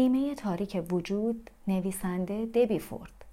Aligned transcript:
نیمه 0.00 0.34
تاریک 0.34 0.82
وجود 0.90 1.50
نویسنده 1.68 2.46
دبی 2.46 2.78
فورد. 2.78 3.24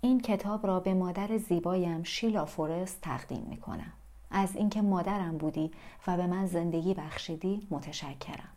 این 0.00 0.20
کتاب 0.20 0.66
را 0.66 0.80
به 0.80 0.94
مادر 0.94 1.38
زیبایم 1.38 2.02
شیلا 2.02 2.44
فورست 2.44 3.00
تقدیم 3.00 3.46
می 3.50 3.56
کنم 3.56 3.92
از 4.30 4.56
اینکه 4.56 4.82
مادرم 4.82 5.38
بودی 5.38 5.70
و 6.06 6.16
به 6.16 6.26
من 6.26 6.46
زندگی 6.46 6.94
بخشیدی 6.94 7.66
متشکرم. 7.70 8.48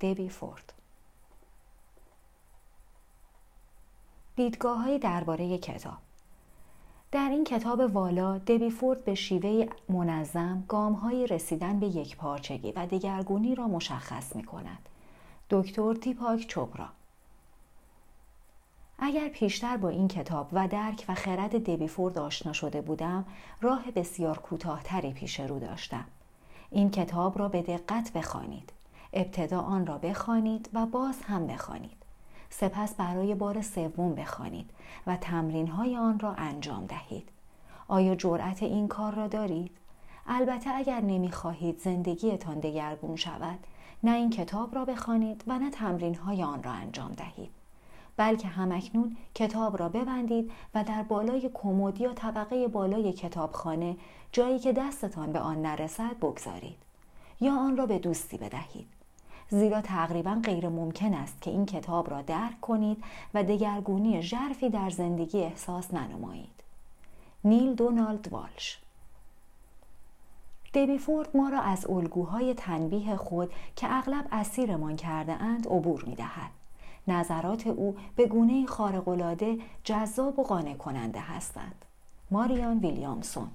دبی 0.00 0.28
فورد. 0.28 0.72
دیدگاه 4.36 4.98
درباره 4.98 5.58
کتاب. 5.58 5.98
در 7.12 7.28
این 7.28 7.44
کتاب 7.44 7.80
والا 7.80 8.38
دبی 8.38 8.70
فورد 8.70 9.04
به 9.04 9.14
شیوه 9.14 9.66
منظم 9.88 10.64
گام 10.68 10.92
های 10.92 11.26
رسیدن 11.26 11.80
به 11.80 11.86
یک 11.86 12.16
پارچگی 12.16 12.72
و 12.72 12.86
دگرگونی 12.86 13.54
را 13.54 13.68
مشخص 13.68 14.36
می 14.36 14.44
کند. 14.44 14.88
دکتر 15.50 15.94
تیپاک 15.94 16.46
چوبرا 16.46 16.99
اگر 19.02 19.28
پیشتر 19.28 19.76
با 19.76 19.88
این 19.88 20.08
کتاب 20.08 20.48
و 20.52 20.68
درک 20.68 21.04
و 21.08 21.14
خرد 21.14 21.70
دبی 21.70 21.88
فورد 21.88 22.18
آشنا 22.18 22.52
شده 22.52 22.80
بودم 22.80 23.24
راه 23.60 23.90
بسیار 23.90 24.38
کوتاهتری 24.38 25.12
پیش 25.12 25.40
رو 25.40 25.58
داشتم. 25.58 26.04
این 26.70 26.90
کتاب 26.90 27.38
را 27.38 27.48
به 27.48 27.62
دقت 27.62 28.12
بخوانید. 28.12 28.72
ابتدا 29.12 29.60
آن 29.60 29.86
را 29.86 29.98
بخوانید 29.98 30.70
و 30.74 30.86
باز 30.86 31.22
هم 31.22 31.46
بخوانید. 31.46 32.02
سپس 32.50 32.94
برای 32.94 33.34
بار 33.34 33.62
سوم 33.62 34.14
بخوانید 34.14 34.70
و 35.06 35.16
تمرین 35.16 35.68
های 35.68 35.96
آن 35.96 36.18
را 36.18 36.32
انجام 36.32 36.86
دهید. 36.86 37.28
آیا 37.88 38.14
جرأت 38.14 38.62
این 38.62 38.88
کار 38.88 39.14
را 39.14 39.26
دارید؟ 39.26 39.70
البته 40.26 40.70
اگر 40.70 41.00
نمی‌خواهید 41.00 41.78
زندگیتان 41.78 42.60
دگرگون 42.60 43.16
شود 43.16 43.58
نه 44.02 44.12
این 44.12 44.30
کتاب 44.30 44.74
را 44.74 44.84
بخوانید 44.84 45.44
و 45.46 45.58
نه 45.58 45.70
تمرین 45.70 46.14
های 46.14 46.42
آن 46.42 46.62
را 46.62 46.72
انجام 46.72 47.12
دهید. 47.12 47.59
بلکه 48.16 48.48
همکنون 48.48 49.16
کتاب 49.34 49.78
را 49.78 49.88
ببندید 49.88 50.50
و 50.74 50.84
در 50.84 51.02
بالای 51.02 51.50
کمد 51.54 52.00
یا 52.00 52.12
طبقه 52.12 52.68
بالای 52.68 53.12
کتابخانه 53.12 53.96
جایی 54.32 54.58
که 54.58 54.72
دستتان 54.72 55.32
به 55.32 55.38
آن 55.38 55.62
نرسد 55.62 56.16
بگذارید 56.16 56.78
یا 57.40 57.56
آن 57.56 57.76
را 57.76 57.86
به 57.86 57.98
دوستی 57.98 58.36
بدهید 58.36 58.86
زیرا 59.50 59.80
تقریبا 59.80 60.40
غیر 60.44 60.68
ممکن 60.68 61.14
است 61.14 61.42
که 61.42 61.50
این 61.50 61.66
کتاب 61.66 62.10
را 62.10 62.22
درک 62.22 62.60
کنید 62.60 63.04
و 63.34 63.44
دگرگونی 63.44 64.22
ژرفی 64.22 64.70
در 64.70 64.90
زندگی 64.90 65.40
احساس 65.40 65.94
ننمایید. 65.94 66.62
نیل 67.44 67.74
دونالد 67.74 68.32
والش 68.32 68.78
دیبی 70.72 70.98
فورد 70.98 71.36
ما 71.36 71.48
را 71.48 71.60
از 71.60 71.90
الگوهای 71.90 72.54
تنبیه 72.54 73.16
خود 73.16 73.52
که 73.76 73.86
اغلب 73.90 74.28
اسیرمان 74.32 74.96
کرده 74.96 75.32
اند 75.32 75.66
عبور 75.66 76.04
می 76.04 76.14
دهد. 76.14 76.50
نظرات 77.08 77.66
او 77.66 77.96
به 78.16 78.26
گونه 78.26 78.66
خارق‌العاده 78.66 79.58
جذاب 79.84 80.38
و 80.38 80.42
قانع 80.42 80.74
کننده 80.74 81.20
هستند. 81.20 81.84
ماریان 82.30 82.78
ویلیامسون 82.78 83.48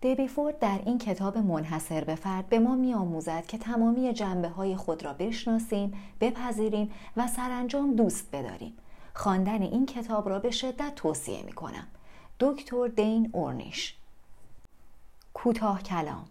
دیبی 0.00 0.28
فورد 0.28 0.58
در 0.58 0.80
این 0.86 0.98
کتاب 0.98 1.38
منحصر 1.38 2.04
به 2.04 2.14
فرد 2.14 2.48
به 2.48 2.58
ما 2.58 2.74
می 2.74 2.94
آموزد 2.94 3.46
که 3.46 3.58
تمامی 3.58 4.12
جنبه 4.12 4.48
های 4.48 4.76
خود 4.76 5.04
را 5.04 5.12
بشناسیم، 5.12 5.92
بپذیریم 6.20 6.90
و 7.16 7.26
سرانجام 7.26 7.94
دوست 7.96 8.30
بداریم. 8.32 8.72
خواندن 9.14 9.62
این 9.62 9.86
کتاب 9.86 10.28
را 10.28 10.38
به 10.38 10.50
شدت 10.50 10.94
توصیه 10.94 11.42
می 11.42 11.52
کنم. 11.52 11.86
دکتر 12.40 12.88
دین 12.88 13.30
اورنیش 13.32 13.94
کوتاه 15.34 15.82
کلام 15.82 16.24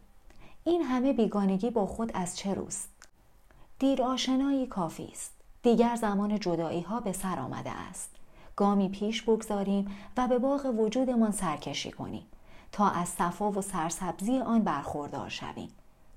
این 0.64 0.82
همه 0.82 1.14
بیگانگی 1.14 1.70
با 1.70 1.86
خود 1.86 2.12
از 2.14 2.38
چه 2.38 2.54
روست؟ 2.54 2.97
دیر 3.80 4.04
آشنایی 4.04 4.68
کافی 4.68 5.10
است. 5.12 5.32
دیگر 5.64 5.96
زمان 5.96 6.40
جدایی 6.40 6.82
ها 6.82 7.00
به 7.00 7.12
سر 7.12 7.40
آمده 7.40 7.72
است. 7.72 8.10
گامی 8.56 8.90
پیش 8.90 9.22
بگذاریم 9.22 9.98
و 10.18 10.28
به 10.28 10.40
باغ 10.40 10.66
وجودمان 10.80 11.32
سرکشی 11.32 11.92
کنیم. 11.92 12.26
تا 12.72 12.90
از 12.90 13.10
صفا 13.10 13.52
و 13.52 13.62
سرسبزی 13.62 14.40
آن 14.40 14.62
برخوردار 14.62 15.30
شویم 15.30 15.70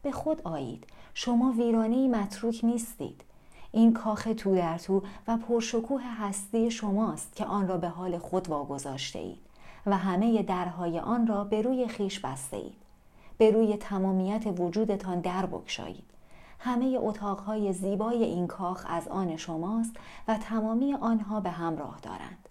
به 0.02 0.12
خود 0.12 0.40
آیید 0.44 0.84
شما 1.14 1.52
ویرانه 1.52 2.08
متروک 2.08 2.60
نیستید 2.62 3.24
این 3.72 3.92
کاخ 3.92 4.28
تو 4.36 4.56
در 4.56 4.78
تو 4.78 5.02
و 5.28 5.36
پرشکوه 5.36 6.02
هستی 6.02 6.70
شماست 6.70 7.36
که 7.36 7.44
آن 7.44 7.68
را 7.68 7.76
به 7.76 7.88
حال 7.88 8.18
خود 8.18 8.48
واگذاشته 8.48 9.18
اید 9.18 9.38
و 9.86 9.96
همه 9.96 10.42
درهای 10.42 10.98
آن 10.98 11.26
را 11.26 11.44
به 11.44 11.62
روی 11.62 11.88
خیش 11.88 12.20
بسته 12.20 12.56
اید 12.56 12.76
به 13.38 13.50
روی 13.50 13.76
تمامیت 13.76 14.46
وجودتان 14.58 15.20
در 15.20 15.46
بکشایید 15.46 16.04
همه 16.62 16.98
اتاقهای 17.00 17.72
زیبای 17.72 18.24
این 18.24 18.46
کاخ 18.46 18.86
از 18.88 19.08
آن 19.08 19.36
شماست 19.36 19.96
و 20.28 20.38
تمامی 20.38 20.94
آنها 20.94 21.40
به 21.40 21.50
همراه 21.50 21.98
دارند. 22.02 22.48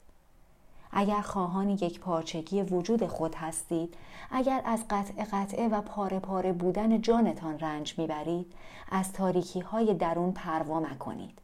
اگر 0.92 1.22
خواهان 1.22 1.70
یک 1.70 2.00
پارچگی 2.00 2.62
وجود 2.62 3.08
خود 3.08 3.36
هستید 3.36 3.94
اگر 4.32 4.62
از 4.66 4.86
قطع 4.90 5.24
قطعه 5.32 5.68
و 5.68 5.82
پاره 5.82 6.20
پاره 6.20 6.54
بودن 6.54 7.02
جانتان 7.02 7.60
رنج 7.60 8.00
می‌برید 8.00 8.54
از 8.92 9.14
تاریکی 9.14 9.60
های 9.60 9.94
درون 9.94 10.32
پروا 10.32 10.80
مکنید. 10.80 11.40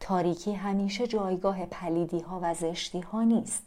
تاریکی 0.00 0.52
همیشه 0.52 1.06
جایگاه 1.06 1.66
پلیدی 1.66 2.20
ها 2.20 2.40
و 2.42 2.54
زشتی 2.54 3.00
ها 3.00 3.22
نیست. 3.22 3.62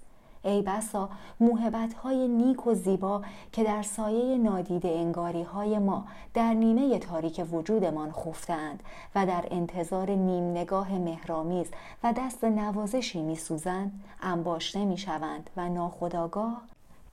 ای 0.46 0.62
بسا 0.62 1.10
موهبت 1.40 1.94
های 1.94 2.28
نیک 2.28 2.68
و 2.68 2.74
زیبا 2.74 3.22
که 3.52 3.64
در 3.64 3.82
سایه 3.82 4.38
نادیده 4.38 4.90
انگاری 4.90 5.44
های 5.44 5.80
ما 5.80 6.06
در 6.34 6.54
نیمه 6.54 7.00
تاریک 7.00 7.46
وجودمان 7.52 8.12
خفتند 8.12 8.84
و 9.16 9.26
در 9.26 9.48
انتظار 9.52 10.12
نیم 10.12 10.52
نگاه 10.52 10.94
مهرامیز 10.94 11.68
و 12.04 12.14
دست 12.18 12.44
نوازشی 12.44 13.22
میسوزند 13.22 14.04
انباشته 14.22 14.86
می‌شوند 14.86 15.50
و 15.58 15.70
ناخداگاه 15.70 16.62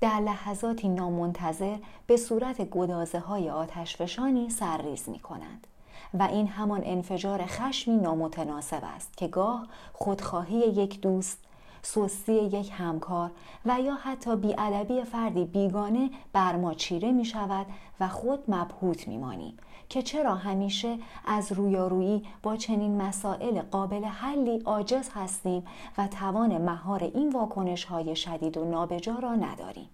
در 0.00 0.21
لحظاتی 0.21 0.88
نامنتظر 0.88 1.76
به 2.06 2.16
صورت 2.16 2.62
گدازه 2.71 3.19
های 3.19 3.50
آتشفشانی 3.50 4.50
سرریز 4.50 5.09
می 5.09 5.19
کنند. 5.19 5.66
و 6.15 6.22
این 6.22 6.48
همان 6.48 6.82
انفجار 6.84 7.47
خشمی 7.47 7.97
نامتناسب 7.97 8.82
است 8.97 9.16
که 9.16 9.28
گاه 9.28 9.66
خودخواهی 9.92 10.59
یک 10.59 11.00
دوست 11.00 11.38
سستی 11.82 12.32
یک 12.32 12.70
همکار 12.72 13.31
و 13.66 13.81
یا 13.81 13.94
حتی 13.94 14.37
بیادبی 14.37 15.04
فردی 15.04 15.44
بیگانه 15.44 16.10
بر 16.32 16.56
ما 16.56 16.75
چیره 16.75 17.12
می 17.12 17.25
شود 17.25 17.66
و 18.00 18.09
خود 18.09 18.44
مبهوت 18.48 19.09
می 19.09 19.19
مانیم 19.19 19.56
که 19.88 20.03
چرا 20.03 20.34
همیشه 20.34 20.98
از 21.26 21.53
رویارویی 21.53 22.22
با 22.42 22.56
چنین 22.56 23.03
مسائل 23.03 23.62
قابل 23.62 24.04
حلی 24.04 24.59
عاجز 24.59 25.09
هستیم 25.15 25.66
و 25.98 26.09
توان 26.09 26.59
مهار 26.59 27.04
این 27.04 27.32
واکنش 27.32 27.84
های 27.84 28.16
شدید 28.16 28.56
و 28.56 28.65
نابجا 28.65 29.15
را 29.15 29.34
نداریم. 29.34 29.88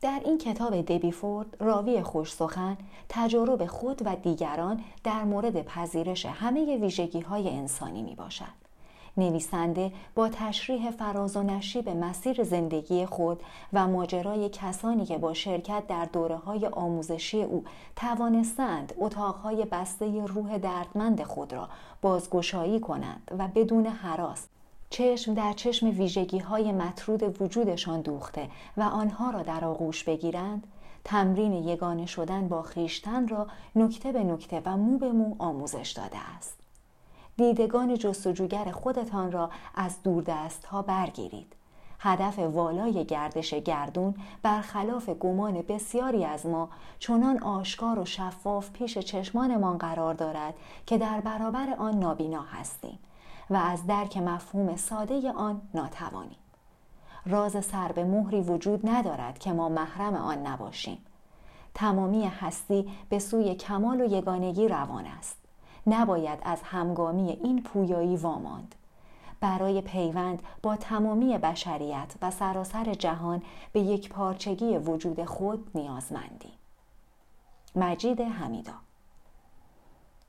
در 0.00 0.20
این 0.24 0.38
کتاب 0.38 0.80
دبی 0.80 1.12
فورد 1.12 1.56
راوی 1.60 2.02
خوش 2.02 2.32
سخن 2.32 2.76
تجارب 3.08 3.66
خود 3.66 4.02
و 4.04 4.16
دیگران 4.16 4.84
در 5.04 5.24
مورد 5.24 5.62
پذیرش 5.62 6.26
همه 6.26 6.76
ویژگی 6.76 7.20
های 7.20 7.48
انسانی 7.48 8.02
می 8.02 8.14
باشد. 8.14 8.67
نویسنده 9.18 9.92
با 10.14 10.28
تشریح 10.28 10.90
فراز 10.90 11.36
و 11.36 11.42
نشیب 11.42 11.88
مسیر 11.88 12.44
زندگی 12.44 13.06
خود 13.06 13.42
و 13.72 13.86
ماجرای 13.86 14.48
کسانی 14.48 15.06
که 15.06 15.18
با 15.18 15.34
شرکت 15.34 15.86
در 15.88 16.04
دوره 16.04 16.36
های 16.36 16.66
آموزشی 16.66 17.42
او 17.42 17.64
توانستند 17.96 18.94
اتاقهای 18.98 19.64
بسته 19.64 20.26
روح 20.26 20.58
دردمند 20.58 21.22
خود 21.22 21.52
را 21.52 21.68
بازگشایی 22.02 22.80
کنند 22.80 23.30
و 23.38 23.48
بدون 23.48 23.86
حراس 23.86 24.46
چشم 24.90 25.34
در 25.34 25.52
چشم 25.52 25.86
ویژگی 25.86 26.38
های 26.38 26.72
مطرود 26.72 27.42
وجودشان 27.42 28.00
دوخته 28.00 28.48
و 28.76 28.82
آنها 28.82 29.30
را 29.30 29.42
در 29.42 29.64
آغوش 29.64 30.04
بگیرند 30.04 30.66
تمرین 31.04 31.52
یگانه 31.52 32.06
شدن 32.06 32.48
با 32.48 32.62
خیشتن 32.62 33.28
را 33.28 33.46
نکته 33.76 34.12
به 34.12 34.24
نکته 34.24 34.62
و 34.64 34.76
مو 34.76 34.98
به 34.98 35.12
مو 35.12 35.36
آموزش 35.38 35.92
داده 35.96 36.18
است. 36.36 36.67
دیدگان 37.38 37.94
جستجوگر 37.94 38.70
خودتان 38.70 39.32
را 39.32 39.50
از 39.74 40.02
دوردست 40.02 40.64
ها 40.64 40.82
برگیرید. 40.82 41.52
هدف 42.00 42.38
والای 42.38 43.04
گردش 43.04 43.54
گردون 43.54 44.14
برخلاف 44.42 45.08
گمان 45.08 45.62
بسیاری 45.62 46.24
از 46.24 46.46
ما 46.46 46.68
چنان 46.98 47.38
آشکار 47.38 47.98
و 47.98 48.04
شفاف 48.04 48.70
پیش 48.70 48.98
چشمانمان 48.98 49.78
قرار 49.78 50.14
دارد 50.14 50.54
که 50.86 50.98
در 50.98 51.20
برابر 51.20 51.74
آن 51.78 51.98
نابینا 51.98 52.42
هستیم 52.42 52.98
و 53.50 53.56
از 53.56 53.86
درک 53.86 54.16
مفهوم 54.16 54.76
ساده 54.76 55.32
آن 55.32 55.62
ناتوانیم. 55.74 56.38
راز 57.26 57.64
سر 57.64 57.92
به 57.92 58.04
مهری 58.04 58.40
وجود 58.40 58.88
ندارد 58.88 59.38
که 59.38 59.52
ما 59.52 59.68
محرم 59.68 60.14
آن 60.14 60.46
نباشیم. 60.46 60.98
تمامی 61.74 62.26
هستی 62.26 62.90
به 63.08 63.18
سوی 63.18 63.54
کمال 63.54 64.00
و 64.00 64.04
یگانگی 64.04 64.68
روان 64.68 65.06
است. 65.06 65.37
نباید 65.88 66.38
از 66.42 66.62
همگامی 66.62 67.30
این 67.30 67.62
پویایی 67.62 68.16
واماند. 68.16 68.74
برای 69.40 69.80
پیوند 69.80 70.42
با 70.62 70.76
تمامی 70.76 71.38
بشریت 71.38 72.14
و 72.22 72.30
سراسر 72.30 72.94
جهان 72.94 73.42
به 73.72 73.80
یک 73.80 74.08
پارچگی 74.08 74.78
وجود 74.78 75.24
خود 75.24 75.70
نیازمندی 75.74 76.52
مجید 77.76 78.20
حمیدا 78.20 78.72